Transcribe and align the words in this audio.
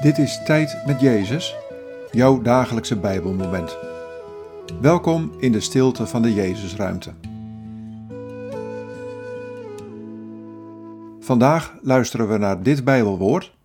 Dit 0.00 0.18
is 0.18 0.42
Tijd 0.44 0.86
met 0.86 1.00
Jezus, 1.00 1.56
jouw 2.10 2.42
dagelijkse 2.42 2.98
Bijbelmoment. 2.98 3.78
Welkom 4.80 5.32
in 5.38 5.52
de 5.52 5.60
stilte 5.60 6.06
van 6.06 6.22
de 6.22 6.34
Jezusruimte. 6.34 7.14
Vandaag 11.18 11.78
luisteren 11.82 12.28
we 12.28 12.38
naar 12.38 12.62
dit 12.62 12.84
Bijbelwoord. 12.84 13.58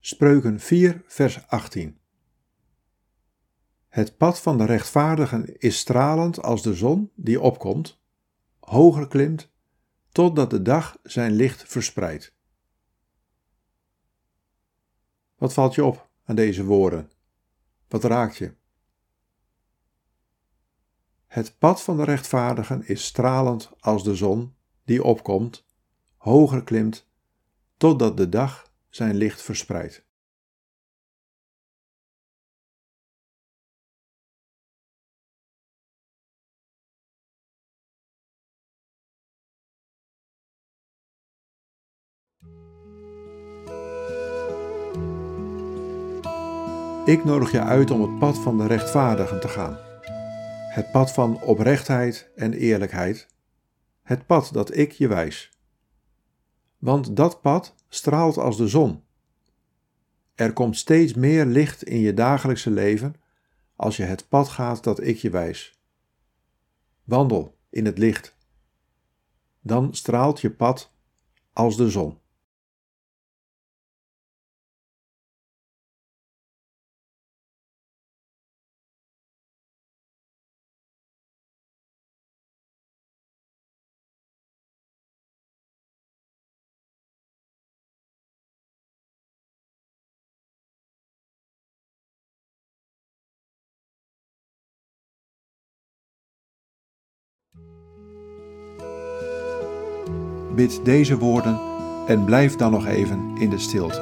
Spreuken 0.00 0.60
4, 0.60 1.02
vers 1.06 1.46
18. 1.46 1.98
Het 3.88 4.16
pad 4.16 4.40
van 4.40 4.58
de 4.58 4.64
rechtvaardigen 4.64 5.58
is 5.60 5.78
stralend 5.78 6.42
als 6.42 6.62
de 6.62 6.74
zon 6.74 7.10
die 7.14 7.40
opkomt, 7.40 8.00
hoger 8.60 9.08
klimt, 9.08 9.50
totdat 10.12 10.50
de 10.50 10.62
dag 10.62 10.98
zijn 11.02 11.32
licht 11.32 11.64
verspreidt. 11.66 12.36
Wat 15.38 15.52
valt 15.52 15.74
je 15.74 15.84
op 15.84 16.08
aan 16.24 16.34
deze 16.34 16.64
woorden? 16.64 17.10
Wat 17.88 18.04
raakt 18.04 18.36
je? 18.36 18.54
Het 21.26 21.58
pad 21.58 21.82
van 21.82 21.96
de 21.96 22.04
rechtvaardigen 22.04 22.88
is 22.88 23.04
stralend 23.04 23.70
als 23.80 24.04
de 24.04 24.14
zon 24.14 24.54
die 24.84 25.04
opkomt, 25.04 25.64
hoger 26.16 26.64
klimt, 26.64 27.08
totdat 27.76 28.16
de 28.16 28.28
dag 28.28 28.72
zijn 28.88 29.14
licht 29.14 29.42
verspreidt. 29.42 30.06
Ik 47.08 47.24
nodig 47.24 47.52
je 47.52 47.60
uit 47.60 47.90
om 47.90 48.00
het 48.00 48.18
pad 48.18 48.38
van 48.38 48.58
de 48.58 48.66
rechtvaardigen 48.66 49.40
te 49.40 49.48
gaan. 49.48 49.78
Het 50.74 50.90
pad 50.90 51.12
van 51.12 51.42
oprechtheid 51.42 52.30
en 52.36 52.52
eerlijkheid. 52.52 53.28
Het 54.02 54.26
pad 54.26 54.52
dat 54.52 54.76
ik 54.76 54.92
je 54.92 55.08
wijs. 55.08 55.50
Want 56.78 57.16
dat 57.16 57.40
pad 57.40 57.74
straalt 57.88 58.36
als 58.36 58.56
de 58.56 58.68
zon. 58.68 59.02
Er 60.34 60.52
komt 60.52 60.76
steeds 60.76 61.14
meer 61.14 61.44
licht 61.44 61.82
in 61.82 61.98
je 61.98 62.14
dagelijkse 62.14 62.70
leven 62.70 63.14
als 63.76 63.96
je 63.96 64.02
het 64.02 64.28
pad 64.28 64.48
gaat 64.48 64.84
dat 64.84 65.02
ik 65.02 65.16
je 65.16 65.30
wijs. 65.30 65.78
Wandel 67.04 67.56
in 67.70 67.84
het 67.84 67.98
licht. 67.98 68.36
Dan 69.60 69.94
straalt 69.94 70.40
je 70.40 70.50
pad 70.50 70.92
als 71.52 71.76
de 71.76 71.90
zon. 71.90 72.18
Bid 100.58 100.84
deze 100.84 101.18
woorden 101.18 101.60
en 102.06 102.24
blijf 102.24 102.56
dan 102.56 102.70
nog 102.70 102.86
even 102.86 103.36
in 103.36 103.50
de 103.50 103.58
stilte. 103.58 104.00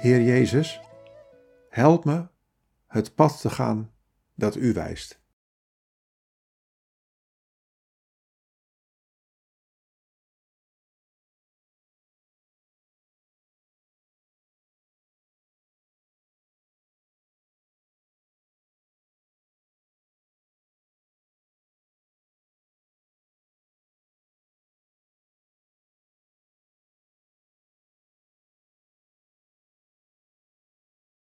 Heer 0.00 0.22
Jezus, 0.22 0.80
help 1.68 2.04
me 2.04 2.26
het 2.86 3.14
pad 3.14 3.40
te 3.40 3.50
gaan 3.50 3.90
dat 4.34 4.56
U 4.56 4.72
wijst. 4.72 5.19